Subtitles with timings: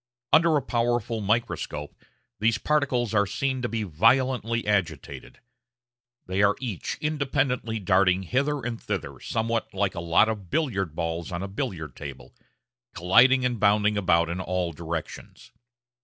[0.33, 1.93] Under a powerful microscope
[2.39, 5.39] these particles are seen to be violently agitated;
[6.25, 11.31] they are each independently darting hither and thither somewhat like a lot of billiard balls
[11.31, 12.33] on a billiard table,
[12.95, 15.51] colliding and bounding about in all directions.